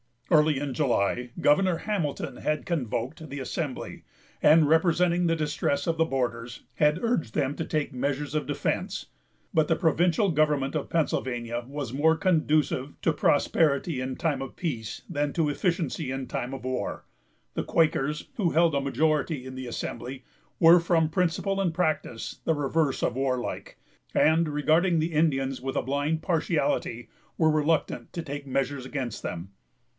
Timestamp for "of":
5.85-5.97, 8.33-8.47, 10.73-10.89, 14.41-14.55, 16.53-16.63, 23.03-23.15